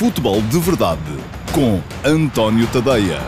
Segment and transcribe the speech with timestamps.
[0.00, 1.02] Futebol de Verdade
[1.54, 3.20] com António Tadeia.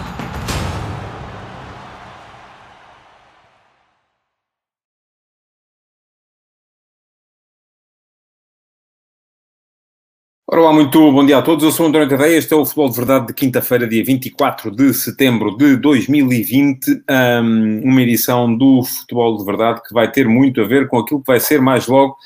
[10.47, 11.63] Olá, muito bom dia a todos.
[11.63, 12.39] Eu sou António Tadeia.
[12.39, 16.89] Este é o Futebol de Verdade de quinta-feira, dia 24 de setembro de 2020.
[16.89, 21.21] Um, uma edição do Futebol de Verdade que vai ter muito a ver com aquilo
[21.21, 22.17] que vai ser mais logo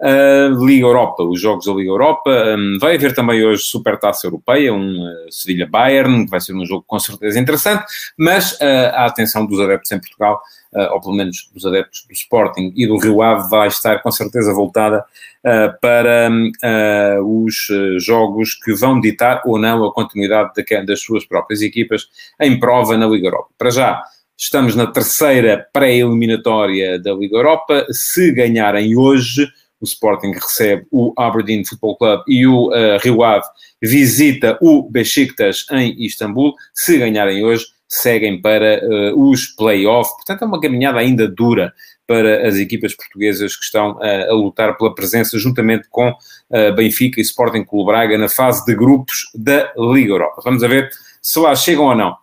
[0.00, 2.30] a Liga Europa, os jogos da Liga Europa.
[2.56, 6.84] Um, vai haver também hoje Supertaça Europeia, um uh, Sevilha-Bayern, que vai ser um jogo
[6.86, 7.84] com certeza interessante,
[8.16, 10.40] mas uh, a atenção dos adeptos em Portugal,
[10.72, 14.10] uh, ou pelo menos dos adeptos do Sporting e do Rio Ave, vai estar com
[14.10, 15.04] certeza voltada
[15.80, 16.28] para
[17.24, 22.08] os jogos que vão ditar ou não a continuidade de, das suas próprias equipas
[22.40, 23.48] em prova na Liga Europa.
[23.56, 24.02] Para já,
[24.36, 27.86] estamos na terceira pré-eliminatória da Liga Europa.
[27.90, 29.48] Se ganharem hoje,
[29.80, 33.46] o Sporting recebe o Aberdeen Football Club e o uh, Rio Ave
[33.82, 36.54] visita o Besiktas em Istambul.
[36.74, 40.10] Se ganharem hoje, seguem para uh, os play-off.
[40.16, 41.72] Portanto, é uma caminhada ainda dura
[42.06, 47.18] para as equipas portuguesas que estão uh, a lutar pela presença juntamente com uh, Benfica
[47.20, 50.42] e Sporting Clube Braga na fase de grupos da Liga Europa.
[50.44, 50.90] Vamos a ver
[51.22, 52.16] se lá chegam ou não.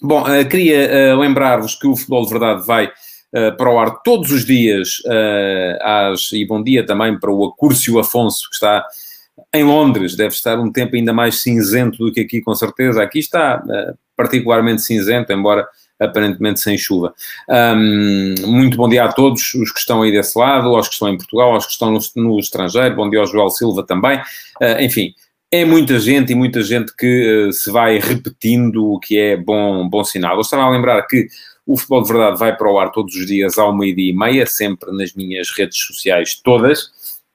[0.00, 2.92] Bom, queria lembrar-vos que o Futebol de Verdade vai
[3.34, 7.44] uh, para o ar todos os dias, uh, às, e bom dia também para o
[7.44, 8.84] Acúrcio Afonso, que está
[9.52, 13.02] em Londres, deve estar um tempo ainda mais cinzento do que aqui, com certeza.
[13.02, 15.66] Aqui está uh, particularmente cinzento, embora
[16.00, 17.14] aparentemente sem chuva.
[17.48, 21.08] Um, muito bom dia a todos os que estão aí desse lado, aos que estão
[21.08, 24.18] em Portugal, aos que estão no, no estrangeiro, bom dia ao João Silva também.
[24.60, 25.14] Uh, enfim,
[25.50, 29.88] é muita gente e muita gente que uh, se vai repetindo, o que é bom,
[29.88, 30.34] bom sinal.
[30.34, 31.26] Eu estava a lembrar que
[31.66, 34.46] o Futebol de Verdade vai para o ar todos os dias ao meio-dia e meia,
[34.46, 36.90] sempre nas minhas redes sociais todas,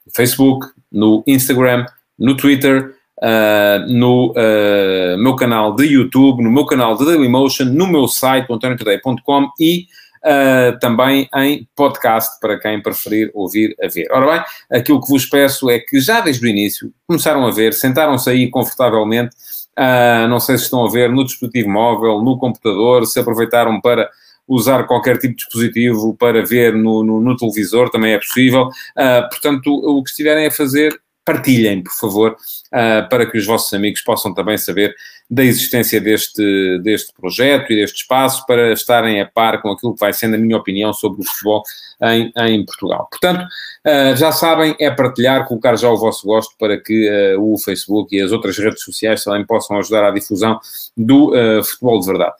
[0.05, 1.85] no Facebook, no Instagram,
[2.17, 7.87] no Twitter, uh, no uh, meu canal de YouTube, no meu canal de Dailymotion, no
[7.87, 9.87] meu site, antoniotadeia.com e
[10.19, 14.05] Uh, também em podcast, para quem preferir ouvir a ver.
[14.11, 17.73] Ora bem, aquilo que vos peço é que já desde o início começaram a ver,
[17.73, 19.33] sentaram-se aí confortavelmente
[19.77, 24.09] Uh, não sei se estão a ver no dispositivo móvel, no computador, se aproveitaram para
[24.47, 28.63] usar qualquer tipo de dispositivo para ver no, no, no televisor, também é possível.
[28.63, 33.71] Uh, portanto, o que estiverem a fazer, partilhem, por favor, uh, para que os vossos
[33.71, 34.95] amigos possam também saber
[35.29, 39.99] da existência deste, deste projeto e deste espaço, para estarem a par com aquilo que
[39.99, 41.61] vai sendo a minha opinião sobre o futebol
[42.01, 43.07] em, em Portugal.
[43.11, 47.59] Portanto, uh, já sabem, é partilhar, colocar já o vosso gosto para que uh, o
[47.59, 50.59] Facebook e as outras redes sociais também possam ajudar à difusão
[50.97, 51.31] do
[51.63, 52.33] futebol de verdade.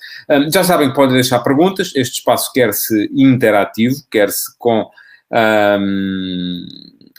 [0.52, 4.90] já sabem que podem deixar perguntas, este espaço quer-se interativo, quer-se com...
[5.32, 6.66] Um,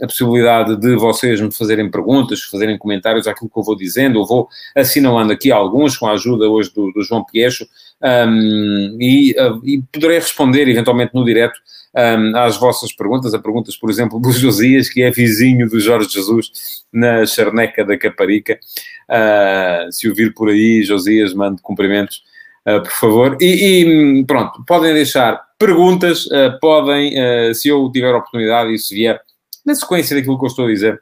[0.02, 4.18] a possibilidade de vocês me fazerem perguntas, fazerem comentários àquilo que eu vou dizendo.
[4.18, 7.66] Eu vou assinalando aqui alguns, com a ajuda hoje do, do João Piecho,
[8.02, 11.60] um, e, uh, e, poderei responder eventualmente no direto
[11.94, 16.08] um, às vossas perguntas, a perguntas, por exemplo, do Josias, que é vizinho do Jorge
[16.08, 16.50] Jesus
[16.92, 18.58] na Charneca da Caparica.
[19.08, 22.22] Uh, se o vir por aí, Josias, mande cumprimentos.
[22.66, 23.38] Uh, por favor.
[23.40, 28.94] E, e, pronto, podem deixar perguntas, uh, podem, uh, se eu tiver oportunidade e se
[28.94, 29.20] vier
[29.65, 31.00] na sequência daquilo que eu estou a dizer,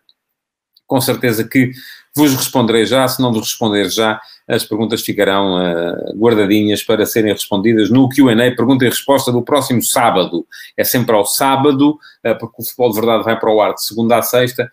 [0.87, 1.71] com certeza que
[2.17, 3.07] vos responderei já.
[3.07, 8.35] Se não vos responder já, as perguntas ficarão uh, guardadinhas para serem respondidas no QA,
[8.57, 10.47] pergunta e resposta do próximo sábado.
[10.77, 13.85] É sempre ao sábado, uh, porque o Futebol de Verdade vai para o ar de
[13.85, 14.71] segunda a sexta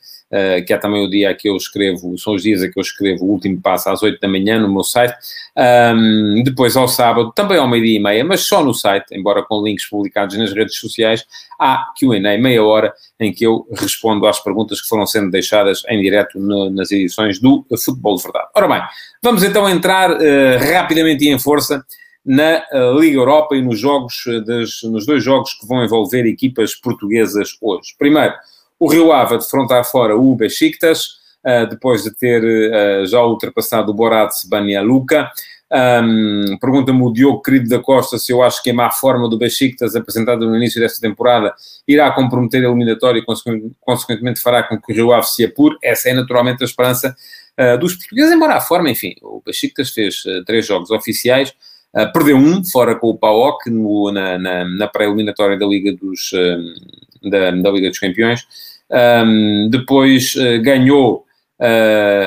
[0.66, 3.26] que é também o dia que eu escrevo, são os dias em que eu escrevo
[3.26, 5.16] o último passo às 8 da manhã no meu site.
[5.58, 9.64] Um, depois ao sábado, também ao meio-dia e meia, mas só no site, embora com
[9.64, 11.26] links publicados nas redes sociais,
[11.60, 16.02] há QA, meia hora, em que eu respondo às perguntas que foram sendo deixadas em
[16.02, 18.48] direto no, nas edições do Futebol de Verdade.
[18.56, 18.82] Ora bem,
[19.22, 21.86] vamos então entrar uh, rapidamente e em força
[22.26, 26.74] na uh, Liga Europa e nos jogos, das, nos dois jogos que vão envolver equipas
[26.74, 27.94] portuguesas hoje.
[27.98, 28.34] Primeiro,
[28.80, 31.06] o Rio Ave defrontar fora o Besiktas,
[31.46, 34.82] uh, depois de ter uh, já ultrapassado o Boratz Banja.
[35.72, 39.38] Um, Pergunta-me o Diogo Querido da Costa se eu acho que a má forma do
[39.38, 41.54] Besiktas apresentada no início desta temporada
[41.88, 43.26] irá comprometer a eliminatória e,
[43.82, 45.76] consequentemente, fará com que o Rio Ave se apure.
[45.84, 47.16] Essa é naturalmente a esperança
[47.60, 51.54] uh, dos portugueses, embora a forma, enfim, o Besiktas fez três jogos oficiais,
[51.96, 56.32] Uh, perdeu um, fora com o PAOK, no, na, na, na pré-eliminatória da Liga dos,
[56.34, 58.46] uh, da, da, Liga dos Campeões.
[58.92, 61.24] Um, depois uh, ganhou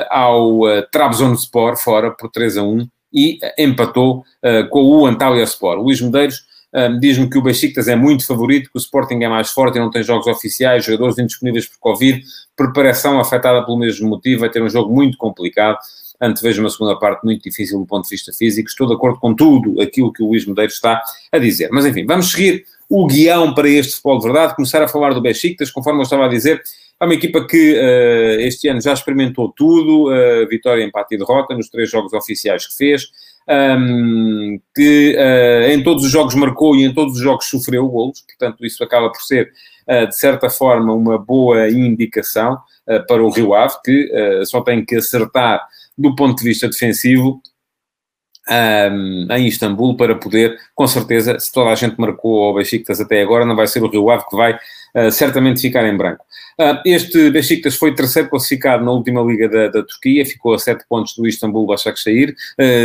[0.09, 4.23] ao uh, Trabzonspor, fora, por 3 a 1, e empatou
[4.69, 5.79] com o Antalya Sport.
[5.79, 6.43] Luís Medeiros
[6.73, 9.81] Um, Diz-me que o Besiktas é muito favorito, que o Sporting é mais forte e
[9.81, 12.23] não tem jogos oficiais, jogadores indisponíveis por Covid,
[12.55, 15.79] preparação afetada pelo mesmo motivo, vai ter um jogo muito complicado.
[16.21, 18.69] Antevejo uma segunda parte muito difícil do ponto de vista físico.
[18.69, 21.01] Estou de acordo com tudo aquilo que o Luís Medeiros está
[21.31, 21.69] a dizer.
[21.71, 25.21] Mas enfim, vamos seguir o guião para este futebol de verdade, começar a falar do
[25.21, 26.61] Besiktas, conforme eu estava a dizer,
[26.99, 31.55] é uma equipa que uh, este ano já experimentou tudo, uh, vitória, empate e derrota
[31.55, 33.07] nos três jogos oficiais que fez,
[33.47, 38.21] um, que uh, em todos os jogos marcou e em todos os jogos sofreu golos,
[38.21, 39.51] portanto isso acaba por ser,
[39.87, 42.59] de certa forma, uma boa indicação
[43.07, 44.11] para o Rio Ave, que
[44.45, 45.59] só tem que acertar
[45.99, 47.41] do ponto de vista defensivo
[48.49, 53.21] um, em Istambul para poder, com certeza, se toda a gente marcou ao Besiktas até
[53.21, 56.25] agora, não vai ser o Rio Ave que vai uh, certamente ficar em branco.
[56.59, 60.83] Uh, este Besiktas foi terceiro classificado na última Liga da, da Turquia, ficou a sete
[60.89, 62.33] pontos do Istambul Başakşehir,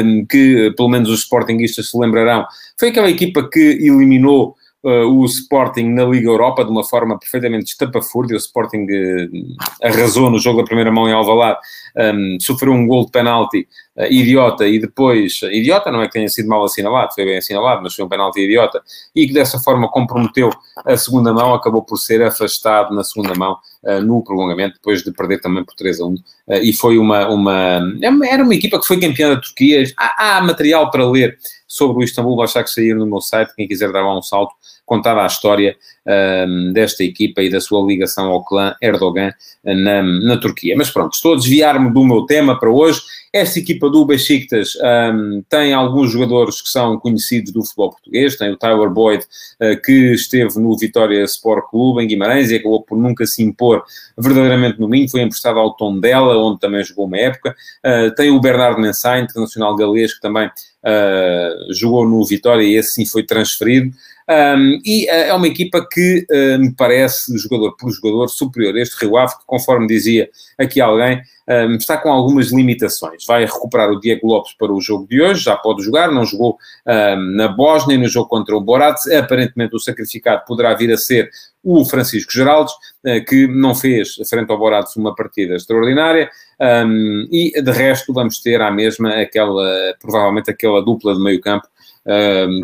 [0.04, 2.44] um, que pelo menos os Sportingistas se lembrarão,
[2.78, 7.72] foi aquela equipa que eliminou uh, o Sporting na Liga Europa de uma forma perfeitamente
[7.72, 8.36] estapafúrdia.
[8.36, 11.58] O Sporting uh, arrasou no jogo da primeira mão em Alvalade,
[11.96, 13.66] um, sofreu um gol de penalti
[13.96, 17.82] uh, idiota e depois, idiota não é que tenha sido mal assinalado, foi bem assinalado,
[17.82, 18.82] mas foi um penalti idiota,
[19.14, 20.50] e que dessa forma comprometeu
[20.84, 23.56] a segunda mão, acabou por ser afastado na segunda mão
[24.02, 26.14] no prolongamento, depois de perder também por 3 a 1.
[26.62, 27.80] e foi uma, uma,
[28.26, 29.84] era uma equipa que foi campeã da Turquia.
[29.96, 31.36] Há, há material para ler
[31.74, 34.54] sobre o Istambul Başakşehir no meu site, quem quiser dar lá um salto,
[34.86, 35.76] contada a história
[36.46, 39.32] um, desta equipa e da sua ligação ao clã Erdogan
[39.64, 40.76] na, na Turquia.
[40.76, 43.00] Mas pronto, estou a desviar-me do meu tema para hoje.
[43.34, 44.74] Esta equipa do Besiktas
[45.12, 48.36] um, tem alguns jogadores que são conhecidos do futebol português.
[48.36, 52.84] Tem o Tyler Boyd, uh, que esteve no Vitória Sport Clube em Guimarães e acabou
[52.84, 53.82] por nunca se impor
[54.16, 55.10] verdadeiramente no Minho.
[55.10, 57.56] Foi emprestado ao Tondela, onde também jogou uma época.
[57.84, 60.48] Uh, tem o Bernardo Mensah, internacional galês, que também
[60.84, 63.90] uh, jogou no Vitória e esse sim foi transferido.
[64.28, 68.76] Um, e uh, é uma equipa que uh, me parece, jogador por jogador, superior.
[68.76, 70.28] Este Rio Ave, que conforme dizia
[70.58, 73.24] aqui alguém, um, está com algumas limitações.
[73.26, 76.56] Vai recuperar o Diego Lopes para o jogo de hoje, já pode jogar, não jogou
[76.86, 78.98] um, na Bósnia no jogo contra o Borat.
[79.12, 81.30] Aparentemente o sacrificado poderá vir a ser
[81.64, 86.30] o Francisco Geraldes, uh, que não fez, frente ao Borat, uma partida extraordinária.
[86.60, 91.66] Um, e de resto vamos ter à mesma aquela, provavelmente aquela dupla de meio campo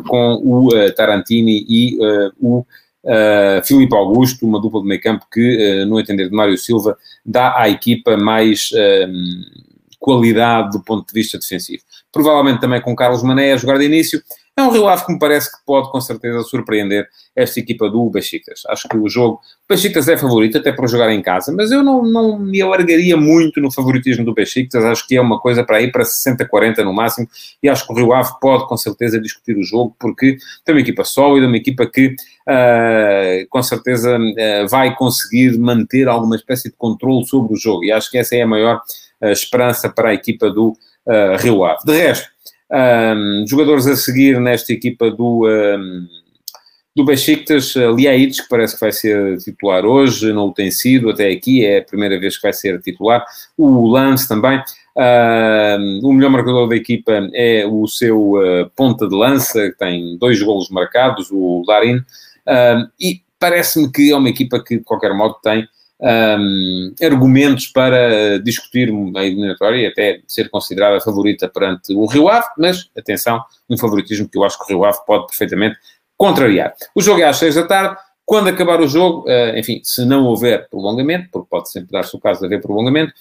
[0.07, 5.27] com o uh, Tarantini e uh, o uh, Filipe Augusto, uma dupla de meio campo
[5.33, 8.71] que, no entender de Mário Silva, dá à equipa mais
[9.99, 11.83] qualidade do ponto de vista defensivo.
[12.13, 14.23] Provavelmente também com Carlos Mané a jogar de início,
[14.61, 18.09] é um Rio Ave que me parece que pode, com certeza, surpreender esta equipa do
[18.11, 18.63] Besiktas.
[18.69, 19.41] Acho que o jogo...
[19.65, 23.17] O Besiktas é favorito, até para jogar em casa, mas eu não, não me alargaria
[23.17, 24.85] muito no favoritismo do Besiktas.
[24.85, 27.29] Acho que é uma coisa para ir para 60-40 no máximo,
[27.63, 30.81] e acho que o Rio Ave pode, com certeza, discutir o jogo, porque tem uma
[30.81, 36.77] equipa sólida, uma equipa que, uh, com certeza, uh, vai conseguir manter alguma espécie de
[36.77, 38.83] controle sobre o jogo, e acho que essa é a maior
[39.23, 40.73] uh, esperança para a equipa do
[41.41, 41.79] Rio Ave.
[41.85, 42.29] De resto,
[42.73, 46.07] um, jogadores a seguir nesta equipa do, um,
[46.95, 51.31] do Besiktas, Liaites, que parece que vai ser titular hoje, não o tem sido até
[51.31, 53.25] aqui, é a primeira vez que vai ser titular.
[53.57, 54.63] O Lance também.
[54.97, 60.19] Uh, o melhor marcador da equipa é o seu uh, ponta de lança, que tem
[60.19, 65.15] dois golos marcados, o Larin, uh, e parece-me que é uma equipa que, de qualquer
[65.15, 65.67] modo, tem
[66.01, 72.47] um, argumentos para discutir a eliminatória e até ser considerada favorita perante o Rio Ave,
[72.57, 75.77] mas atenção, um favoritismo que eu acho que o Rio Ave pode perfeitamente
[76.17, 76.75] contrariar.
[76.95, 77.97] O jogo é às seis da tarde.
[78.25, 82.21] Quando acabar o jogo, uh, enfim, se não houver prolongamento, porque pode sempre dar-se o
[82.21, 83.13] caso de haver prolongamento,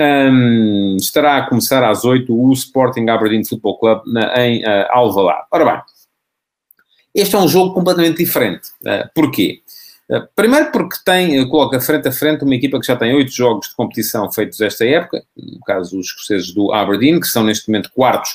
[0.00, 5.46] um, estará a começar às oito o Sporting Aberdeen Football Club na, em uh, Alvalade.
[5.52, 5.80] Ora bem,
[7.14, 8.68] este é um jogo completamente diferente.
[8.82, 9.60] Uh, porquê?
[10.10, 13.30] Eh, primeiro porque tem, eh, coloca frente a frente uma equipa que já tem oito
[13.30, 17.68] jogos de competição feitos esta época, no caso os escoceses do Aberdeen, que são neste
[17.68, 18.30] momento quartos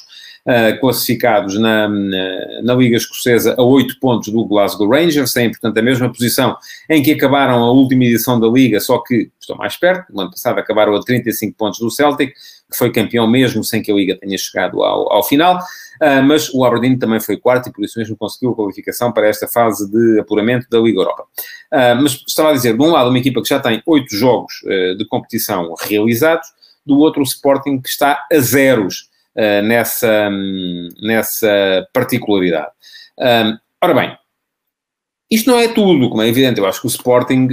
[0.45, 5.77] uh, classificados na, na, na, Liga Escocesa a oito pontos do Glasgow Rangers, têm portanto
[5.77, 6.55] a mesma posição
[6.89, 10.31] em que acabaram a última edição da Liga, só que estão mais perto, no ano
[10.31, 12.33] passado acabaram a 35 pontos do Celtic,
[12.77, 15.59] foi campeão mesmo sem que a Liga tenha chegado ao, ao final.
[16.01, 19.27] Uh, mas o Aberdeen também foi quarto e por isso mesmo conseguiu a qualificação para
[19.27, 21.23] esta fase de apuramento da Liga Europa.
[21.71, 24.53] Uh, mas estava a dizer, de um lado, uma equipa que já tem oito jogos
[24.63, 26.47] uh, de competição realizados,
[26.85, 32.69] do outro, o Sporting que está a zeros nessa, um, nessa particularidade.
[33.81, 34.15] ora bem,
[35.31, 37.47] isto não é tudo, como é evidente, eu acho que o Sporting,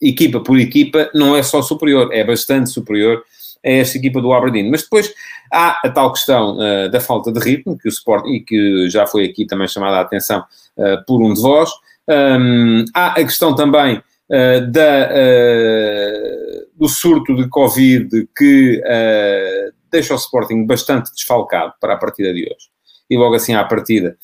[0.00, 3.22] equipa por equipa, não é só superior, é bastante superior
[3.64, 4.70] a esta equipa do Aberdeen.
[4.70, 5.12] Mas depois
[5.52, 9.06] há a tal questão uh, da falta de ritmo, que o Sport, e que já
[9.06, 10.44] foi aqui também chamada a atenção
[10.76, 11.70] uh, por um de vós.
[12.08, 15.08] Um, há a questão também uh, da,
[16.76, 18.82] do surto de Covid que
[19.90, 22.68] deixa o Sporting bastante desfalcado para a partida de hoje.
[23.08, 24.16] E logo assim à partida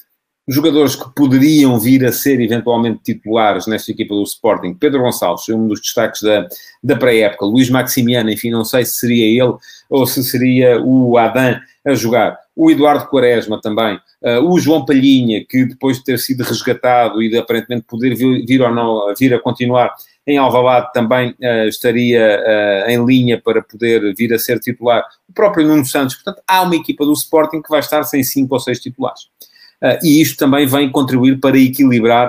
[0.49, 4.75] jogadores que poderiam vir a ser eventualmente titulares nesta equipa do Sporting.
[4.75, 6.47] Pedro Gonçalves um dos destaques da,
[6.82, 7.47] da pré-época.
[7.47, 9.54] Luís Maximiano, enfim, não sei se seria ele
[9.88, 12.38] ou se seria o Adam a jogar.
[12.54, 13.99] O Eduardo Quaresma também.
[14.23, 18.44] Uh, o João Palhinha, que depois de ter sido resgatado e de aparentemente poder vir,
[18.44, 19.94] vir ou não vir a continuar
[20.26, 25.02] em Alvalade também uh, estaria uh, em linha para poder vir a ser titular.
[25.28, 26.16] O próprio Nuno Santos.
[26.16, 29.23] Portanto, há uma equipa do Sporting que vai estar sem cinco ou seis titulares.
[29.82, 32.28] Uh, e isto também vem contribuir para equilibrar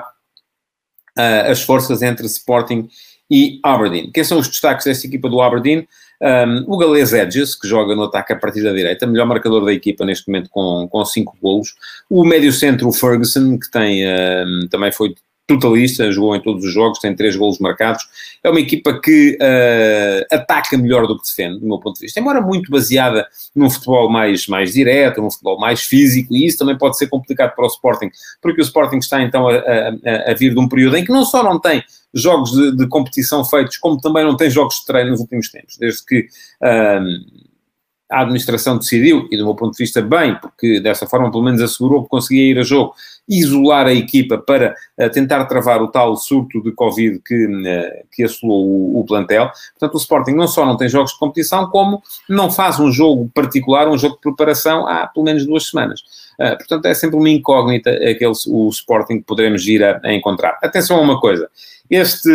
[1.18, 2.88] uh, as forças entre Sporting
[3.30, 4.12] e Aberdeen.
[4.12, 5.88] Quem são os destaques desta equipa do Aberdeen?
[6.22, 9.74] Um, o galês Edges, que joga no ataque a partir da direita, melhor marcador da
[9.74, 11.74] equipa neste momento com, com cinco golos.
[12.10, 15.16] O médio centro, o Ferguson, que tem, um, também foi
[15.60, 18.04] totalista, jogou em todos os jogos, tem três golos marcados.
[18.44, 22.20] É uma equipa que uh, ataca melhor do que defende, do meu ponto de vista.
[22.20, 26.78] Embora muito baseada num futebol mais, mais direto, num futebol mais físico, e isso também
[26.78, 28.10] pode ser complicado para o Sporting,
[28.42, 31.26] porque o Sporting está então a, a, a vir de um período em que não
[31.26, 35.12] só não tem jogos de, de, competição feitos, como também não tem jogos de treino
[35.12, 36.28] nos últimos tempos, desde que.
[36.62, 37.51] Uh,
[38.12, 41.62] a administração decidiu, e do meu ponto de vista bem, porque dessa forma pelo menos
[41.62, 42.94] assegurou que conseguia ir a jogo,
[43.28, 48.24] isolar a equipa para uh, tentar travar o tal surto de Covid que, uh, que
[48.24, 49.50] assolou o, o, plantel.
[49.80, 53.30] Portanto, o Sporting não só não tem jogos de competição, como não faz um jogo
[53.34, 56.02] particular, um jogo de preparação há pelo menos duas semanas.
[56.40, 60.58] Uh, portanto, é sempre uma incógnita aquele, o Sporting que poderemos vir a, a encontrar.
[60.62, 61.50] Atenção a uma coisa,
[61.90, 62.30] este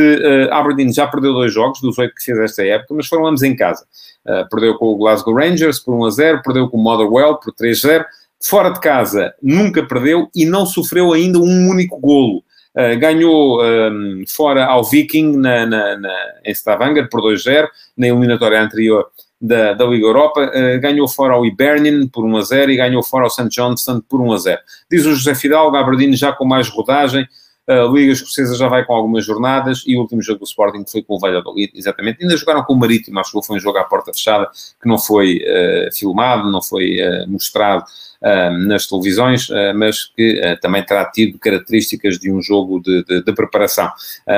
[0.50, 3.56] Aberdeen já perdeu dois jogos dos oito que fez esta época, mas foram ambos em
[3.56, 3.86] casa.
[4.26, 7.52] Uh, perdeu com o Glasgow Rangers por 1 a 0, perdeu com o Motherwell por
[7.52, 8.04] 3 a 0.
[8.42, 12.42] Fora de casa nunca perdeu e não sofreu ainda um único golo.
[12.74, 16.14] Uh, ganhou um, fora ao Viking na, na, na,
[16.44, 19.06] em Stavanger por 2-0, na eliminatória anterior
[19.40, 23.02] da, da Liga Europa, uh, ganhou fora ao Hibernian por 1 a 0 e ganhou
[23.02, 23.48] fora ao St.
[23.48, 24.60] Johnstone por 1 a 0.
[24.90, 27.26] Diz o José Fidalgo, Aberdeen já com mais rodagem,
[27.66, 31.02] a Liga Escocesa já vai com algumas jornadas e o último jogo do Sporting foi
[31.02, 32.22] com o Valladolid, exatamente.
[32.22, 34.48] Ainda jogaram com o Marítimo, acho que foi um jogo à porta fechada
[34.80, 37.84] que não foi uh, filmado, não foi uh, mostrado
[38.22, 43.32] uh, nas televisões, mas que também terá tido características de um jogo de, de, de
[43.32, 43.90] preparação.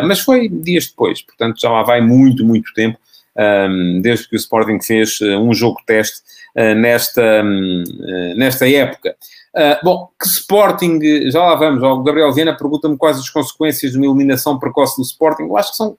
[0.05, 2.99] mas foi dias depois, portanto já lá vai muito, muito tempo.
[4.03, 6.23] Desde que o Sporting fez um jogo teste
[6.77, 7.43] nesta,
[8.35, 9.15] nesta época.
[9.57, 11.01] Uh, bom, que Sporting,
[11.31, 15.03] já lá vamos, o Gabriel Viana pergunta-me quais as consequências de uma eliminação precoce do
[15.03, 15.97] Sporting, eu acho que são,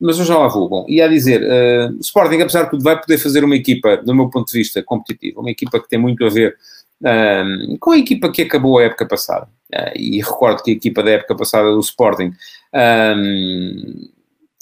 [0.00, 0.68] mas eu já lá vou.
[0.68, 4.14] Bom, e a dizer, uh, Sporting, apesar de tudo, vai poder fazer uma equipa, do
[4.14, 6.56] meu ponto de vista, competitiva, uma equipa que tem muito a ver
[7.02, 9.48] uh, com a equipa que acabou a época passada.
[9.96, 12.32] e recordo que a equipa da época passada do Sporting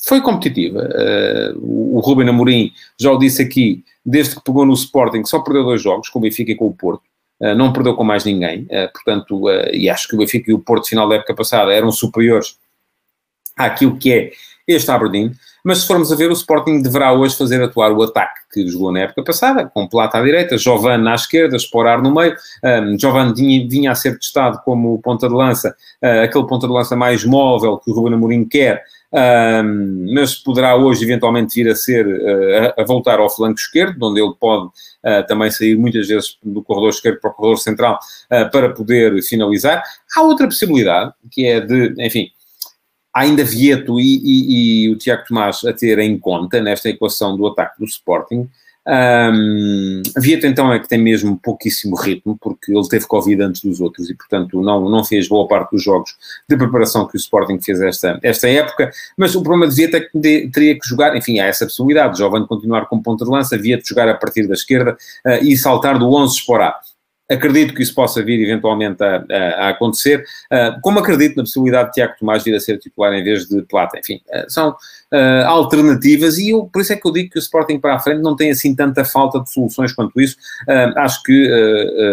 [0.02, 0.88] foi competitiva.
[1.56, 5.82] o Ruben Amorim já o disse aqui, desde que pegou no Sporting, só perdeu dois
[5.82, 7.13] jogos, com o Benfica e com o Porto.
[7.44, 10.54] Eh, não perdeu com mais ninguém, eh, portanto, eh, e acho que o Benfica e
[10.54, 12.58] o Porto, final da época passada, eram superiores
[13.54, 14.32] àquilo que é
[14.66, 15.30] este Aberdeen,
[15.64, 18.92] mas se formos a ver, o Sporting deverá hoje fazer atuar o ataque que jogou
[18.92, 22.36] na época passada, com Plata à direita, Jovan à esquerda, Sporar no meio.
[22.62, 27.24] Um, vinha, a ser testado como ponta de lança, uh, aquele ponta de lança mais
[27.24, 32.80] móvel que o Ruben Amorim quer, um, mas poderá hoje eventualmente vir a ser, uh,
[32.80, 36.90] a voltar ao flanco esquerdo, onde ele pode uh, também sair muitas vezes do corredor
[36.90, 37.98] esquerdo para o corredor central
[38.52, 39.82] para poder finalizar.
[40.14, 42.30] Há outra possibilidade, que é de, enfim,
[43.14, 47.46] ainda Vieto e, e, e, o Tiago Tomás a ter em conta nesta equação do
[47.46, 48.48] ataque do Sporting.
[48.86, 53.80] Um, Vieto então é que tem mesmo pouquíssimo ritmo, porque ele teve Covid antes dos
[53.80, 56.14] outros e, portanto, não, não fez boa parte dos jogos
[56.46, 58.90] de preparação que o Sporting fez esta, esta época.
[59.16, 62.18] Mas o problema de Vieto é que de, teria que jogar, enfim, há essa possibilidade.
[62.18, 65.98] Jovem continuar como ponta de lança, Vieto jogar a partir da esquerda uh, e saltar
[65.98, 66.78] do 11 esporar.
[67.30, 71.88] Acredito que isso possa vir eventualmente a, a, a acontecer, uh, como acredito na possibilidade
[71.88, 73.98] de Tiago Tomás vir a ser titular em vez de Plata.
[73.98, 77.40] Enfim, uh, são uh, alternativas e eu, por isso é que eu digo que o
[77.40, 80.36] Sporting para a frente não tem assim tanta falta de soluções quanto isso.
[80.96, 81.32] acho que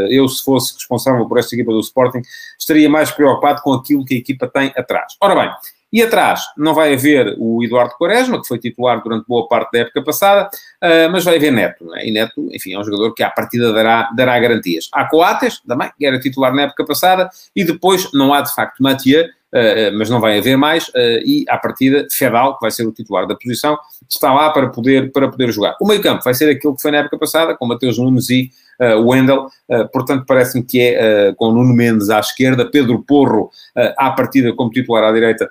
[0.10, 2.22] eu, se fosse responsável por esta equipa do Sporting,
[2.58, 5.15] estaria mais preocupado com aquilo que a equipa tem atrás.
[5.20, 5.51] Ora bem,
[5.91, 9.79] e atrás não vai haver o Eduardo Quaresma, que foi titular durante boa parte da
[9.79, 10.50] época passada,
[10.81, 11.93] uh, mas vai haver Neto.
[11.95, 12.07] É?
[12.07, 14.89] E Neto, enfim, é um jogador que à partida dará, dará garantias.
[14.93, 18.81] Há Coates, também, que era titular na época passada, e depois não há de facto
[18.81, 22.88] Mathieu, uh, mas não vai haver mais, uh, e à partida, Fedal, que vai ser
[22.88, 23.77] o titular da posição,
[24.10, 25.75] está lá para poder, para poder jogar.
[25.81, 28.50] O meio campo vai ser aquilo que foi na época passada, com Mateus Nunes e
[28.79, 29.48] uh, Wendel,
[29.93, 33.50] portanto parece-me que é com Nuno Mendes à esquerda, Pedro Porro
[33.98, 35.50] à partida como titular à direita,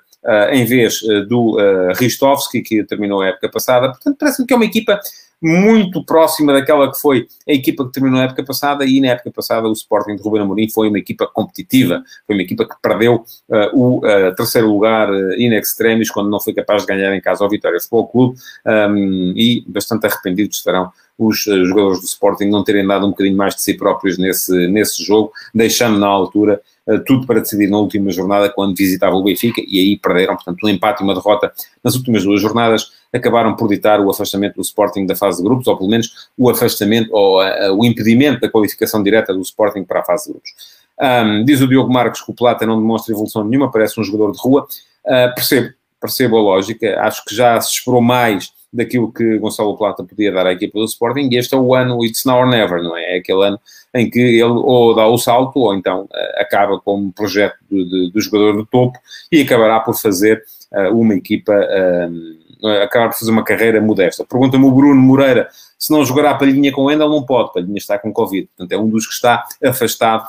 [0.51, 1.57] em vez do
[1.95, 4.99] Ristovski, que terminou a época passada, portanto parece-me que é uma equipa
[5.41, 9.31] muito próxima daquela que foi a equipa que terminou a época passada, e na época
[9.31, 13.25] passada o Sporting de Ruben Amorim foi uma equipa competitiva, foi uma equipa que perdeu
[13.49, 17.21] uh, o uh, terceiro lugar uh, in extremis, quando não foi capaz de ganhar em
[17.21, 22.45] casa ao Vitória Futebol Clube, um, e bastante arrependidos estarão os uh, jogadores do Sporting
[22.45, 26.61] não terem dado um bocadinho mais de si próprios nesse, nesse jogo, deixando na altura
[26.80, 30.63] uh, tudo para decidir na última jornada, quando visitava o Benfica, e aí perderam, portanto,
[30.63, 31.51] um empate e uma derrota
[31.83, 35.67] nas últimas duas jornadas, acabaram por ditar o afastamento do Sporting da fase de grupos,
[35.67, 39.99] ou pelo menos o afastamento, ou uh, o impedimento da qualificação direta do Sporting para
[39.99, 40.51] a fase de grupos.
[40.99, 44.31] Um, diz o Diogo Marques que o Plata não demonstra evolução nenhuma, parece um jogador
[44.31, 44.67] de rua.
[45.05, 50.03] Uh, percebo, percebo a lógica, acho que já se esperou mais daquilo que Gonçalo Plata
[50.03, 52.81] podia dar à equipa do Sporting, e este é o ano, it's now or never,
[52.81, 53.15] não é?
[53.15, 53.59] É aquele ano
[53.93, 58.11] em que ele ou dá o salto, ou então uh, acaba como projeto do, de,
[58.11, 58.97] do jogador de topo
[59.31, 64.25] e acabará por fazer uh, uma equipa, uh, acabar por fazer uma carreira modesta.
[64.25, 68.13] Pergunta-me o Bruno Moreira se não jogará Palhinha com Endel, não pode, Palhinha está com
[68.13, 70.25] Covid, portanto é um dos que está afastado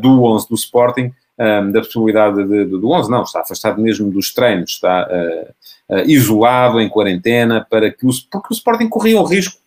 [0.00, 4.10] do 11 do Sporting, um, da possibilidade de, de, do 11, não, está afastado mesmo
[4.10, 5.54] dos treinos, está uh, uh,
[6.06, 9.58] isolado, em quarentena, para que porque o Sporting corria um risco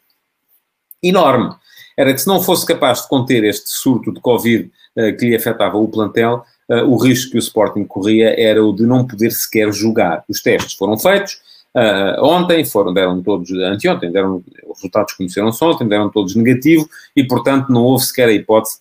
[1.01, 1.53] enorme.
[1.97, 5.35] Era que se não fosse capaz de conter este surto de Covid uh, que lhe
[5.35, 6.43] afetava o plantel,
[6.87, 10.23] o risco que o Sporting corria era o de não poder sequer jogar.
[10.29, 11.41] Os testes foram feitos,
[11.73, 17.23] Uh, ontem foram, deram todos, anteontem, deram, os resultados conheceram-se ontem, deram todos negativo e,
[17.23, 18.79] portanto, não houve sequer a hipótese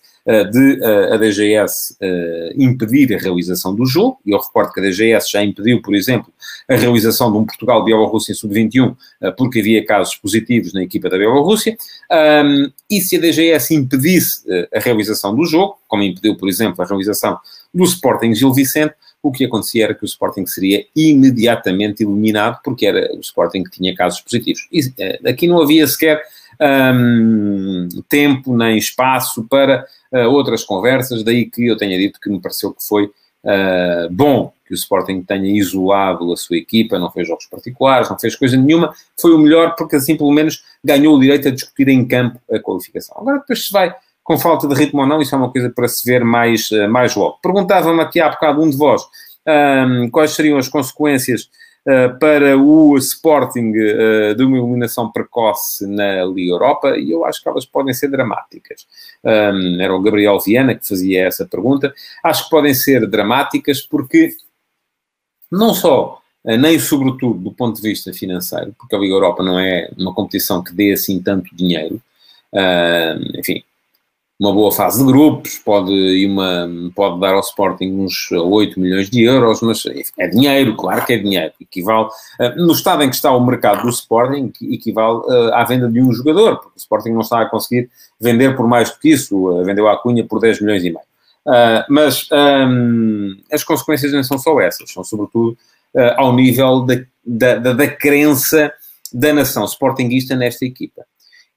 [0.51, 1.97] de uh, a DGS
[2.57, 4.19] impedir a realização do jogo.
[4.25, 6.33] E eu recordo que a DGS já impediu, por exemplo,
[6.69, 8.95] a realização de um Portugal-Bielorrússia sub-21
[9.37, 11.77] porque havia casos positivos na equipa da Bielorrússia.
[12.89, 14.45] E se a DGS impedisse
[14.75, 17.39] a realização do jogo, como impediu, por exemplo, a realização
[17.73, 22.87] do Sporting Gil Vicente, o que acontecia era que o Sporting seria imediatamente eliminado, porque
[22.87, 24.67] era o Sporting que tinha casos positivos.
[24.73, 24.93] E,
[25.29, 26.23] aqui não havia sequer
[26.61, 32.41] um, tempo nem espaço para uh, outras conversas, daí que eu tenha dito que me
[32.41, 37.27] pareceu que foi uh, bom que o Sporting tenha isolado a sua equipa, não fez
[37.27, 41.21] jogos particulares, não fez coisa nenhuma, foi o melhor porque assim pelo menos ganhou o
[41.21, 43.17] direito a discutir em campo a qualificação.
[43.19, 45.89] Agora depois se vai com falta de ritmo ou não, isso é uma coisa para
[45.89, 47.39] se ver mais, eh, mais logo.
[47.43, 49.03] Perguntava-me aqui há bocado um de vós
[49.47, 51.49] um, quais seriam as consequências
[52.19, 57.49] para o Sporting uh, de uma eliminação precoce na Liga Europa e eu acho que
[57.49, 58.87] elas podem ser dramáticas.
[59.25, 61.93] Um, era o Gabriel Viana que fazia essa pergunta.
[62.23, 64.31] Acho que podem ser dramáticas porque
[65.51, 69.91] não só nem sobretudo do ponto de vista financeiro, porque a Liga Europa não é
[69.99, 72.01] uma competição que dê assim tanto dinheiro,
[73.37, 73.63] enfim,
[74.41, 79.23] uma boa fase de grupos, pode, uma, pode dar ao Sporting uns 8 milhões de
[79.23, 79.83] euros, mas
[80.19, 81.53] é dinheiro, claro que é dinheiro.
[81.61, 82.09] Equivale,
[82.41, 86.01] eh, no estado em que está o mercado do Sporting, equivale eh, à venda de
[86.01, 89.63] um jogador, porque o Sporting não está a conseguir vender por mais do que isso,
[89.63, 91.11] vendeu a Cunha por 10 milhões e meio.
[91.91, 95.57] Mas um, as consequências não são só essas, são sobretudo
[96.17, 96.95] ao nível da,
[97.27, 98.73] da, da, da crença
[99.13, 101.03] da nação sportinguista nesta equipa.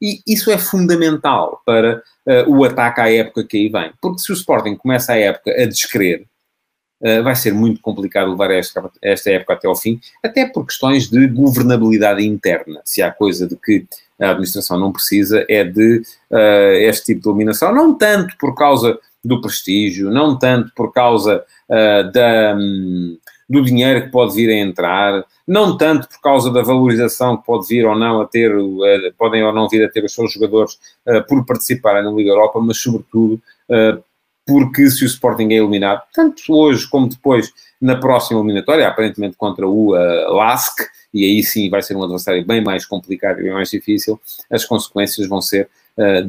[0.04, 3.94] E isso é fundamental para uh, o ataque à época que aí vem.
[4.02, 6.26] Porque se o Sporting começa a época a descrever,
[7.02, 11.10] uh, vai ser muito complicado levar esta, esta época até ao fim, até por questões
[11.10, 12.82] de governabilidade interna.
[12.84, 13.86] Se há coisa de que
[14.20, 19.00] a administração não precisa, é de uh, este tipo de eliminação, não tanto por causa
[19.24, 21.46] do prestígio, não tanto por causa
[22.14, 22.58] da.
[22.58, 23.18] Um,
[23.54, 27.68] do dinheiro que pode vir a entrar, não tanto por causa da valorização que pode
[27.68, 28.82] vir ou não a ter, uh,
[29.16, 30.74] podem ou não vir a ter os seus jogadores
[31.08, 33.36] uh, por participarem na Liga Europa, mas sobretudo
[33.70, 34.04] uh,
[34.46, 39.68] porque se o Sporting é eliminado, tanto hoje como depois na próxima eliminatória, aparentemente contra
[39.68, 40.82] o LASK,
[41.14, 44.20] e aí sim vai ser um adversário bem mais complicado e bem mais difícil,
[44.52, 45.70] as consequências vão ser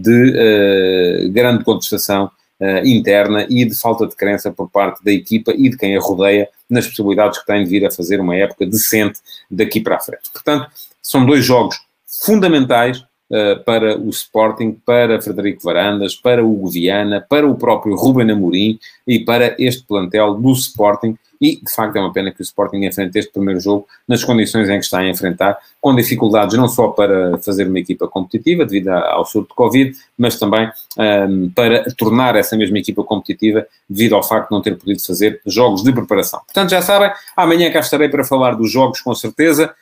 [0.00, 5.68] de grande contestação uh, interna e de falta de crença por parte da equipa e
[5.68, 9.20] de quem a rodeia nas possibilidades que tem de vir a fazer uma época decente
[9.50, 10.30] daqui para a frente.
[10.32, 11.76] Portanto, são dois jogos
[12.24, 18.30] fundamentais uh, para o Sporting, para Frederico Varandas, para o Viana, para o próprio Ruben
[18.30, 22.42] Amorim e para este plantel do Sporting, e, de facto, é uma pena que o
[22.42, 26.68] Sporting enfrente este primeiro jogo nas condições em que está a enfrentar, com dificuldades não
[26.68, 31.84] só para fazer uma equipa competitiva, devido ao surto de Covid, mas também um, para
[31.96, 35.92] tornar essa mesma equipa competitiva, devido ao facto de não ter podido fazer jogos de
[35.92, 36.40] preparação.
[36.40, 39.74] Portanto, já sabem, amanhã cá estarei para falar dos jogos, com certeza,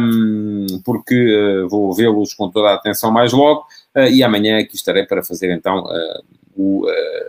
[0.00, 3.66] um, porque uh, vou vê-los com toda a atenção mais logo,
[3.96, 6.24] uh, e amanhã aqui estarei para fazer então uh,
[6.56, 6.86] o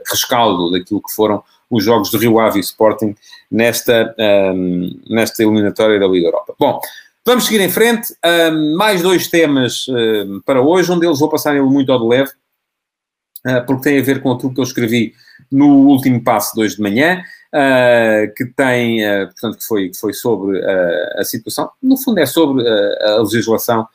[0.08, 3.16] rescaldo daquilo que foram os jogos de Rio Ave Sporting
[3.50, 6.54] nesta, um, nesta eliminatória da Liga Europa.
[6.60, 6.80] Bom,
[7.26, 8.14] vamos seguir em frente.
[8.24, 10.92] Um, mais dois temas um, para hoje.
[10.92, 12.32] Um deles vou passar ele muito ao de leve,
[13.48, 15.14] uh, porque tem a ver com aquilo que eu escrevi
[15.52, 17.22] no último passo de hoje de manhã,
[17.54, 20.62] uh, que tem, uh, portanto, que foi, que foi sobre
[21.18, 21.70] a situação.
[21.82, 23.88] No fundo, é sobre a legislação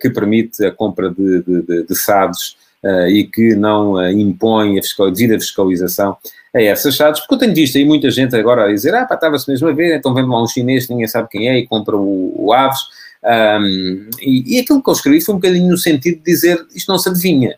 [0.00, 2.56] que permite a compra de, de, de, de SADs
[3.08, 6.16] e que não impõe a fiscal, devida fiscalização
[6.54, 9.14] a essas chaves, porque eu tenho visto aí muita gente agora a dizer, ah pá,
[9.14, 11.96] estava-se mesmo a ver, então vendo lá um chinês ninguém sabe quem é e compra
[11.96, 12.80] o, o Aves,
[13.22, 16.90] um, e, e, aquilo que eu escrevi foi um bocadinho no sentido de dizer, isto
[16.90, 17.56] não se adivinha,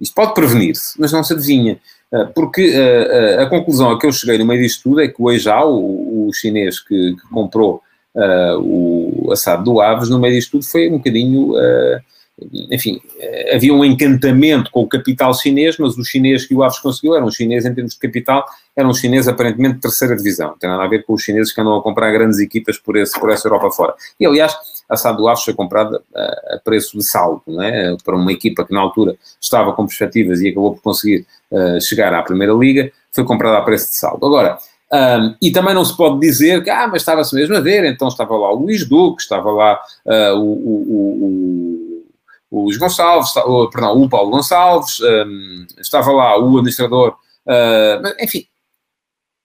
[0.00, 1.78] isto pode prevenir-se, mas não se adivinha,
[2.12, 5.08] uh, porque uh, uh, a conclusão a que eu cheguei no meio disto tudo é
[5.08, 7.82] que o Eijao, o, o chinês que, que comprou
[8.60, 11.54] o assado do Aves, no meio disto tudo foi um bocadinho
[12.70, 16.78] enfim, eh, havia um encantamento com o capital chinês, mas o chinês que o Aves
[16.78, 20.48] conseguiu era um chinês em termos de capital, era um chinês aparentemente de terceira divisão.
[20.48, 22.96] Não tem nada a ver com os chineses que andam a comprar grandes equipas por,
[22.96, 23.94] esse, por essa Europa fora.
[24.18, 24.54] E, aliás,
[24.88, 27.96] a SAD do Aves foi comprada a, a preço de saldo, não é?
[28.02, 32.14] para uma equipa que na altura estava com perspectivas e acabou por conseguir uh, chegar
[32.14, 34.26] à Primeira Liga, foi comprada a preço de saldo.
[34.26, 34.58] Agora,
[34.92, 38.08] um, e também não se pode dizer que, ah, mas estava-se mesmo a ver, então
[38.08, 41.81] estava lá o Luís Duque, estava lá uh, o, o, o
[42.52, 48.44] o Luís Gonçalves, o, perdão, o Paulo Gonçalves, um, estava lá o administrador, uh, enfim,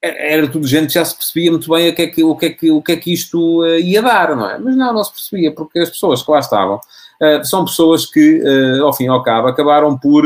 [0.02, 2.46] era tudo gente que já se percebia muito bem o que é que, o que,
[2.46, 4.58] é que, o que, é que isto uh, ia dar, não é?
[4.58, 8.44] Mas não, não se percebia, porque as pessoas que lá estavam uh, são pessoas que,
[8.84, 10.26] ao fim e ao cabo, acabaram por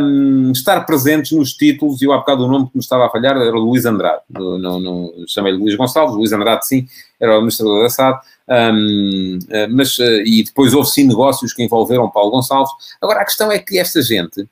[0.00, 3.10] um, estar presentes nos títulos, e eu há bocado o nome que me estava a
[3.10, 6.86] falhar era Luís Andrade, não, não chamei-lhe Luís Gonçalves, Luís Andrade sim,
[7.20, 11.62] era o administrador da SAD, um, eh, mas, uh, e depois houve sim negócios que
[11.62, 12.72] envolveram Paulo Gonçalves.
[13.00, 14.46] Agora, a questão é que esta gente,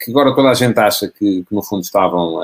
[0.00, 2.40] que agora toda a gente acha que, que no fundo estavam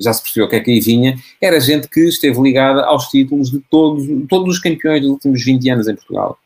[0.00, 3.08] já se percebeu o que é que aí vinha, era gente que esteve ligada aos
[3.08, 6.38] títulos de todos, todos os campeões dos últimos 20 anos em Portugal.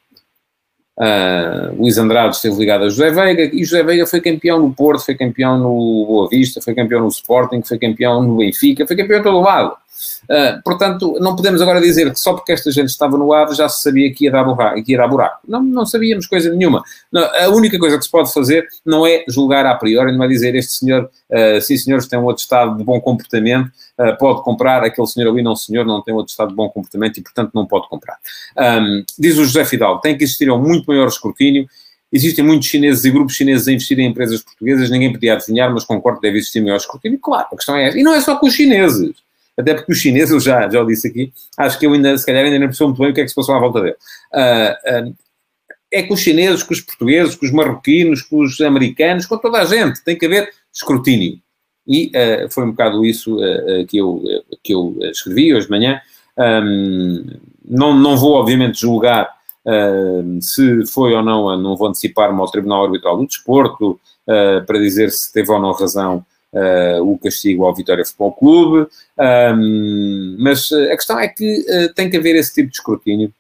[0.97, 5.05] Uh, Luís Andrade esteve ligado a José Veiga e José Veiga foi campeão no Porto,
[5.05, 9.21] foi campeão no Boa Vista, foi campeão no Sporting, foi campeão no Benfica, foi campeão
[9.21, 9.77] em todo lado.
[10.25, 13.69] Uh, portanto, não podemos agora dizer que só porque esta gente estava no ar já
[13.69, 14.83] se sabia que ia dar buraco.
[14.83, 15.41] Que ia dar buraco.
[15.47, 16.83] Não, não sabíamos coisa nenhuma.
[17.13, 20.29] Não, a única coisa que se pode fazer não é julgar a priori, não é
[20.29, 24.43] dizer este senhor, uh, sim senhores, tem um outro estado de bom comportamento, uh, pode
[24.43, 27.51] comprar, aquele senhor ali não senhor, não tem outro estado de bom comportamento e portanto
[27.55, 28.17] não pode comprar.
[28.57, 31.67] Um, diz o José Fidalgo, tem que existir um muito maior escrutínio
[32.15, 35.85] Existem muitos chineses e grupos chineses a investir em empresas portuguesas, ninguém podia adivinhar, mas
[35.85, 37.19] concordo que deve existir maior escrutínio.
[37.19, 37.99] Claro, a questão é essa.
[37.99, 39.17] E não é só com os chineses
[39.57, 42.27] até porque os chineses, eu já, já o disse aqui, acho que eu ainda, se
[42.27, 43.97] calhar, ainda não percebo muito bem o que é que se passou à volta dele.
[44.33, 45.17] Uh, uh,
[45.93, 49.59] é com os chineses, com os portugueses, com os marroquinos, com os americanos, com toda
[49.59, 51.39] a gente, tem que haver escrutínio.
[51.87, 53.37] E uh, foi um bocado isso
[53.89, 54.23] que, eu,
[54.63, 56.01] que eu escrevi hoje de manhã.
[56.37, 57.25] Um,
[57.65, 59.33] não, não vou, obviamente, julgar
[60.41, 65.33] se foi ou não, não vou antecipar-me ao Tribunal Arbitral do Desporto para dizer se
[65.33, 68.89] teve ou não razão uh, o castigo ao Vitória Futebol Clube,
[69.19, 73.33] um, mas eh, a questão é que uh, tem que haver esse tipo de escrutínio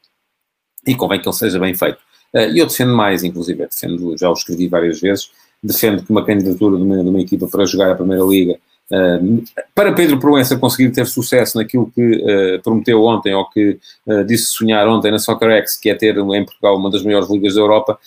[0.87, 1.98] e convém que ele seja bem feito.
[2.35, 5.31] E eu defendo mais, inclusive, defendo, já o escrevi várias vezes,
[5.62, 8.59] defendo que uma candidatura de uma, de uma equipa para jogar a Primeira Liga
[8.92, 9.42] Uh,
[9.74, 14.53] para Pedro Proença conseguir ter sucesso naquilo que uh, prometeu ontem, ou que uh, disse
[14.53, 17.98] sonhar ontem na SoccerX, que é ter em Portugal uma das maiores ligas da Europa,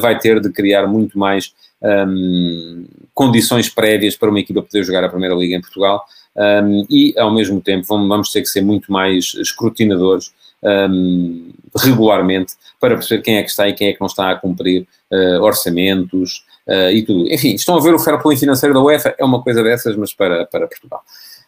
[0.00, 2.84] vai ter de criar muito mais um,
[3.16, 6.04] condições prévias para uma equipa poder jogar a Primeira Liga em Portugal
[6.36, 12.52] um, e, ao mesmo tempo, vamos, vamos, ter que ser muito mais escrutinadores um, regularmente
[12.78, 15.42] para perceber quem é que está e quem é que não está a cumprir uh,
[15.42, 17.32] orçamentos uh, e tudo.
[17.32, 20.12] Enfim, estão a ver o fair play financeiro da UEFA, é uma coisa dessas, mas
[20.12, 21.00] para, para Portugal.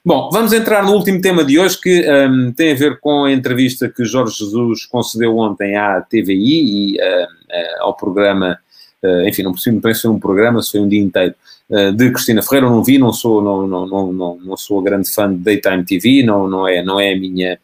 [0.02, 3.32] Bom, vamos entrar no último tema de hoje que um, tem a ver com a
[3.32, 8.58] entrevista que Jorge Jesus concedeu ontem à TVI e uh, ao programa
[9.02, 11.34] Uh, enfim, não preciso me se foi um programa, se foi um dia inteiro,
[11.68, 15.12] de Cristina Ferreira, eu não vi, não sou, não, não, não, não, não sou grande
[15.12, 17.58] fã de Daytime TV, não, não, é, não é a minha,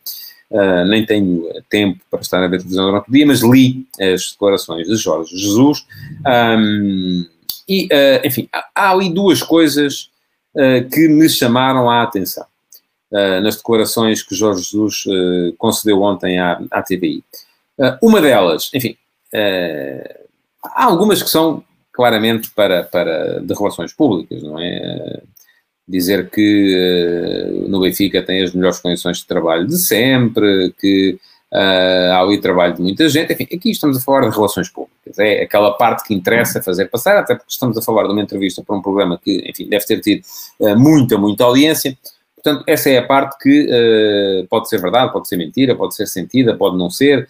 [0.51, 4.33] uh, nem tenho tempo para estar a ver televisão durante o dia, mas li as
[4.33, 5.87] declarações de Jorge Jesus,
[6.27, 7.27] um,
[7.67, 7.89] e,
[8.23, 10.11] enfim, há, ali duas coisas
[10.93, 12.45] que me chamaram a atenção.
[13.43, 15.05] nas declarações que Jorge Jesus
[15.57, 17.25] concedeu ontem à, à TVI.
[18.03, 18.99] uma delas, enfim,
[20.63, 21.65] há algumas que são
[21.95, 25.23] claramente para, para de relações públicas, não é?
[25.87, 31.19] Dizer que no Benfica tem as melhores condições de trabalho de sempre, que
[31.55, 33.33] Uh, há ali trabalho de muita gente.
[33.33, 35.17] Enfim, aqui estamos a falar de relações públicas.
[35.21, 38.61] É aquela parte que interessa fazer passar, até porque estamos a falar de uma entrevista
[38.61, 40.25] para um programa que, enfim, deve ter tido
[40.59, 41.97] uh, muita, muita audiência.
[42.45, 46.07] Portanto, essa é a parte que uh, pode ser verdade, pode ser mentira, pode ser
[46.07, 47.27] sentida, pode não ser.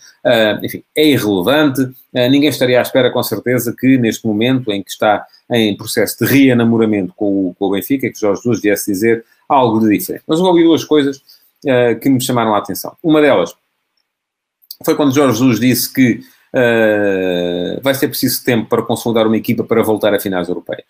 [0.61, 1.89] enfim, é irrelevante.
[2.13, 6.33] ninguém estaria à espera, com certeza, que neste momento em que está em processo de
[6.33, 10.25] reenamoramento com o, com o Benfica, que Jorge Jesus viesse dizer algo de diferente.
[10.27, 11.23] Mas eu ouvi duas coisas
[12.03, 12.95] que me chamaram a atenção.
[13.03, 13.55] Uma delas
[14.85, 16.21] foi quando Jorge Jesus disse que
[16.55, 20.85] uh, vai ser preciso tempo para consolidar uma equipa para voltar a finais europeias.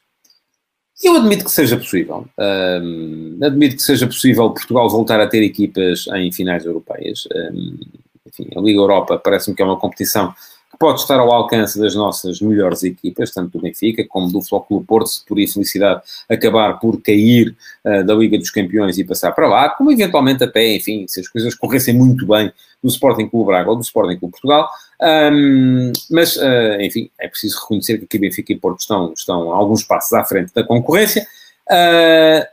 [1.02, 2.26] Eu admito que seja possível.
[2.38, 7.26] Uh, admito que seja possível Portugal voltar a ter equipas em finais europeias.
[7.26, 7.84] Uh,
[8.26, 10.32] enfim, a Liga Europa parece-me que é uma competição
[10.70, 14.84] que pode estar ao alcance das nossas melhores equipas, tanto do Benfica como do Flóculo
[14.84, 19.48] Porto, se por infelicidade acabar por cair uh, da Liga dos Campeões e passar para
[19.48, 22.52] lá, como eventualmente até, enfim, se as coisas corressem muito bem
[22.82, 24.68] do Sporting Clube Braga ou do Sporting Clube Portugal,
[25.02, 29.82] um, mas, uh, enfim, é preciso reconhecer que aqui Benfica e Porto estão, estão alguns
[29.84, 31.26] passos à frente da concorrência.
[31.70, 32.44] Uh,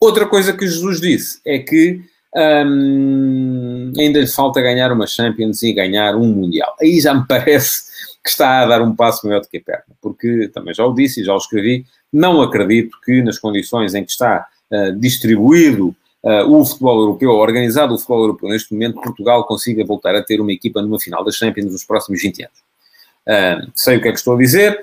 [0.00, 2.00] outra coisa que Jesus disse é que
[2.34, 6.74] um, ainda lhe falta ganhar uma Champions e ganhar um Mundial.
[6.80, 7.88] Aí já me parece
[8.22, 10.94] que está a dar um passo maior do que a perna, porque também já o
[10.94, 15.94] disse e já o escrevi, não acredito que nas condições em que está uh, distribuído
[16.28, 20.40] uh, o futebol europeu, organizado o futebol europeu neste momento, Portugal consiga voltar a ter
[20.40, 22.58] uma equipa numa final da Champions nos próximos 20 anos.
[23.26, 24.78] Uh, sei o que é que estou a dizer.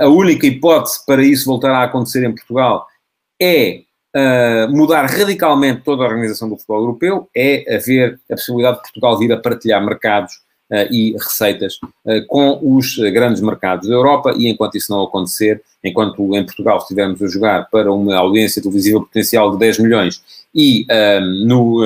[0.00, 2.86] a única hipótese para isso voltar a acontecer em Portugal
[3.40, 3.82] é
[4.16, 9.18] uh, mudar radicalmente toda a organização do futebol europeu é haver a possibilidade de Portugal
[9.18, 10.49] vir a partilhar mercados uh,
[10.90, 16.34] e receitas uh, com os grandes mercados da Europa e enquanto isso não acontecer, enquanto
[16.36, 20.22] em Portugal estivermos a jogar para uma audiência televisiva potencial de 10 milhões
[20.54, 20.84] e
[21.46, 21.80] no,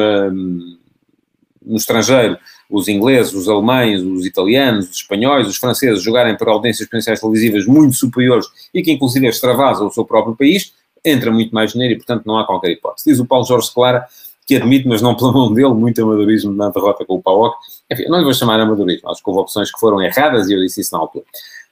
[1.64, 2.38] no estrangeiro
[2.70, 7.66] os ingleses, os alemães, os italianos, os espanhóis, os franceses jogarem para audiências potenciais televisivas
[7.66, 10.72] muito superiores e que inclusive extravasam o seu próprio país,
[11.04, 13.10] entra muito mais dinheiro e, portanto, não há qualquer hipótese.
[13.10, 14.06] Diz o Paulo Jorge Clara
[14.46, 17.56] que admite, mas não pela mão dele, muito amadorismo na derrota com o PAOC.
[17.90, 20.60] Enfim, não lhe vou chamar amadorismo, acho que houve opções que foram erradas e eu
[20.60, 21.24] disse isso na altura.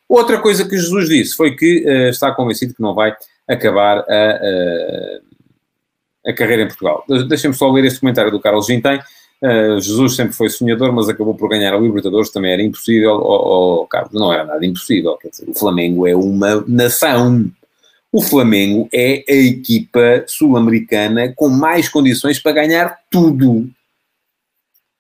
[0.09, 3.15] Outra coisa que Jesus disse foi que uh, está convencido que não vai
[3.49, 4.03] acabar a,
[6.27, 7.05] a, a carreira em Portugal.
[7.29, 9.01] Deixem-me só ler este comentário do Carlos Gintem.
[9.43, 13.15] Uh, Jesus sempre foi sonhador, mas acabou por ganhar a Libertadores, também era impossível.
[13.15, 15.19] Oh, Carlos, não era nada impossível.
[15.25, 17.51] Dizer, o Flamengo é uma nação
[18.13, 23.71] o Flamengo é a equipa sul-americana com mais condições para ganhar tudo.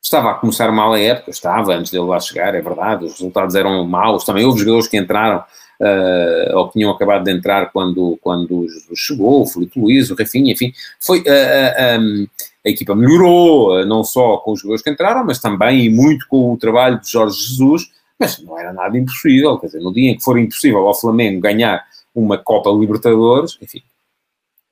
[0.02, 3.54] Estava a começar mal a época, estava antes dele lá chegar, é verdade, os resultados
[3.54, 4.24] eram maus.
[4.24, 5.44] Também houve jogadores que entraram,
[5.80, 10.52] uh, ou que tinham acabado de entrar quando, quando chegou, o Felipe Luiz, o Rafinha,
[10.52, 10.72] enfim.
[10.98, 12.26] Foi, uh, uh, um,
[12.64, 16.52] a equipa melhorou, não só com os jogadores que entraram, mas também e muito com
[16.52, 19.58] o trabalho de Jorge Jesus, mas não era nada impossível.
[19.58, 23.82] Quer dizer, no dia em que for impossível ao Flamengo ganhar uma Copa Libertadores, enfim,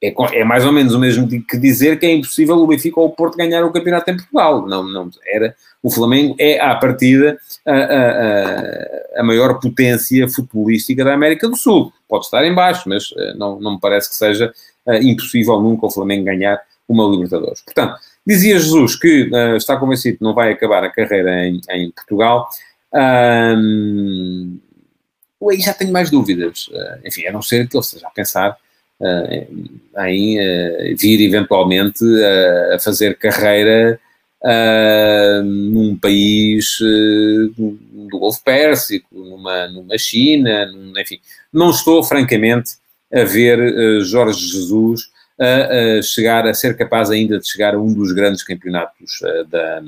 [0.03, 3.09] é, é, mais ou menos o mesmo que dizer que é impossível o Benfica ou
[3.09, 4.67] o Porto ganhar o campeonato em Portugal.
[4.67, 5.55] Não, não era.
[5.83, 11.93] O Flamengo é, à partida, a, a, a maior potência futebolística da América do Sul.
[12.09, 14.53] Pode estar em baixo, mas uh, não, não me parece que seja
[14.87, 17.61] uh, impossível nunca o Flamengo ganhar uma Libertadores.
[17.61, 21.91] Portanto, dizia Jesus que uh, está convencido que não vai acabar a carreira em, em
[21.91, 22.49] Portugal.
[22.93, 24.59] Um,
[25.49, 26.69] aí já tenho mais dúvidas.
[26.69, 28.57] Uh, enfim, a não ser que ele esteja a pensar
[29.01, 32.05] uh, em uh, vir eventualmente
[32.75, 33.99] a fazer carreira
[35.45, 41.21] num país do Golfo Pérsico, numa, numa China, num, enfim.
[41.53, 42.77] Não estou, francamente,
[43.13, 48.13] a ver Jorge Jesus a, chegar, a ser capaz ainda de chegar a um dos
[48.13, 49.19] grandes campeonatos
[49.51, 49.83] da,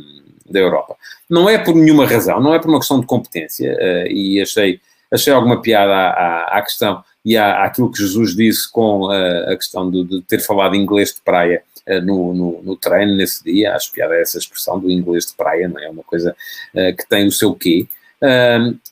[0.51, 0.97] da Europa.
[1.31, 3.75] Não é por nenhuma razão, não é por uma questão de competência,
[4.07, 8.71] e achei achei alguma piada à, à, à questão e à, àquilo que Jesus disse
[8.71, 12.77] com a, a questão de, de, ter falado inglês de praia uh, no, no, no,
[12.77, 13.75] treino nesse dia.
[13.75, 15.89] Acho piada essa expressão do inglês de praia, não é?
[15.89, 16.35] uma coisa
[16.75, 17.87] uh, que tem o seu quê.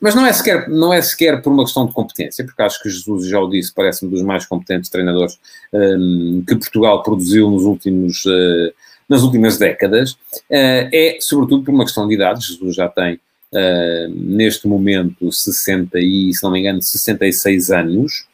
[0.00, 2.90] Mas não é, sequer, não é sequer por uma questão de competência, porque acho que
[2.90, 5.38] Jesus já o disse, parece-me dos mais competentes treinadores
[5.72, 8.74] um, que Portugal produziu nos últimos, uh,
[9.08, 12.44] nas últimas décadas, uh, é sobretudo por uma questão de idade.
[12.44, 13.20] Jesus já tem
[13.52, 18.26] uh, neste momento 60 e, se não me engano, 66 anos.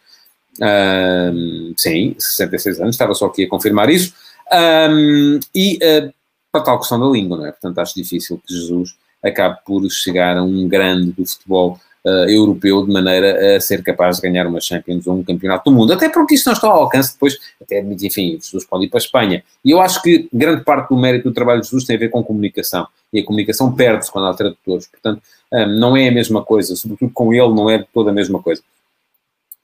[0.57, 4.15] Uh, sim, 66 anos, estava só aqui a confirmar isso.
[4.53, 6.13] Um, e uh,
[6.53, 7.53] para tal questão da língua, não é?
[7.53, 12.87] Portanto, acho difícil que Jesus acabe por chegar a um grande do futebol uh, europeu
[12.87, 15.93] de maneira a ser capaz de ganhar uma Champions ou um campeonato do mundo.
[15.93, 19.03] Até porque isso não está ao alcance depois, até enfim, Jesus pode ir para a
[19.03, 19.43] Espanha.
[19.65, 22.09] E eu acho que grande parte do mérito do trabalho de Jesus tem a ver
[22.09, 22.87] com comunicação.
[23.13, 24.87] E a comunicação perde-se quando há tradutores.
[24.87, 25.21] Portanto,
[25.53, 26.77] um, não é a mesma coisa.
[26.77, 28.63] Sobretudo com ele, não é toda a mesma coisa.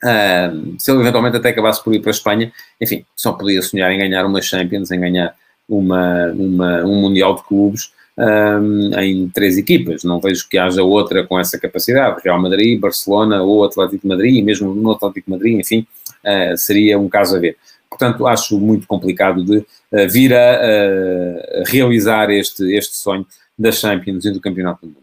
[0.04, 3.90] Um, se ele eventualmente até acabasse por ir para a Espanha, enfim, só podia sonhar
[3.92, 5.34] em ganhar uma Champions, em ganhar
[5.68, 10.04] uma, uma, um Mundial de Clubes um, em três equipas.
[10.04, 12.20] Não vejo que haja outra com essa capacidade.
[12.22, 15.86] Real Madrid, Barcelona ou Atlético Madrid, e mesmo no Atlético Madrid, enfim,
[16.24, 17.56] uh, seria um caso a ver.
[17.88, 23.26] Portanto, acho muito complicado de uh, vir a uh, realizar este, este sonho
[23.58, 25.02] da Champions e do Campeonato do Mundo.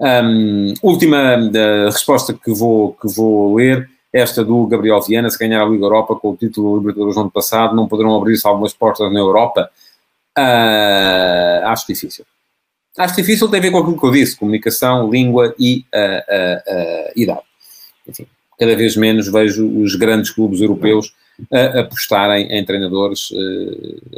[0.00, 1.36] Um, última
[1.86, 6.14] resposta que vou, que vou ler esta do Gabriel Viana, se ganhar a Liga Europa
[6.14, 9.68] com o título do Libertadores no ano passado, não poderão abrir-se algumas portas na Europa?
[10.38, 12.24] Uh, acho difícil.
[12.96, 17.12] Acho difícil, tem a ver com aquilo que eu disse: comunicação, língua e uh, uh,
[17.14, 17.42] idade.
[18.06, 18.26] Enfim,
[18.58, 21.14] cada vez menos vejo os grandes clubes europeus
[21.52, 23.30] a apostarem em treinadores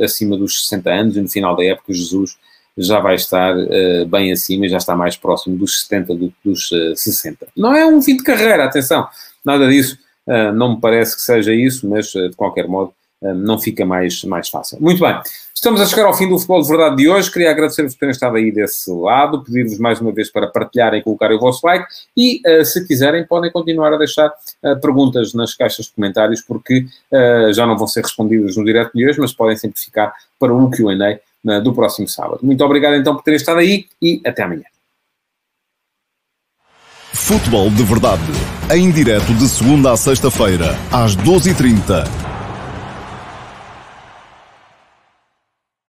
[0.03, 2.39] acima dos 60 anos e no final da época Jesus
[2.79, 3.55] já vai estar
[4.09, 7.49] bem acima e já está mais próximo dos 70 do, dos 60.
[7.55, 9.07] Não é um fim de carreira, atenção,
[9.45, 9.99] nada disso.
[10.55, 14.79] não me parece que seja isso, mas de qualquer modo não fica mais, mais fácil.
[14.81, 15.21] Muito bem,
[15.55, 17.31] estamos a chegar ao fim do Futebol de Verdade de hoje.
[17.31, 21.03] Queria agradecer-vos por terem estado aí desse lado, pedir-vos mais uma vez para partilharem e
[21.03, 21.85] colocarem o vosso like
[22.17, 26.87] e, uh, se quiserem, podem continuar a deixar uh, perguntas nas caixas de comentários, porque
[27.13, 30.55] uh, já não vão ser respondidas no direto de hoje, mas podem sempre ficar para
[30.55, 31.21] o Q&A
[31.63, 32.41] do próximo sábado.
[32.43, 34.65] Muito obrigado então por terem estado aí e até amanhã.
[37.13, 38.23] Futebol de Verdade,
[38.75, 42.30] em direto de segunda a sexta-feira, às 12h30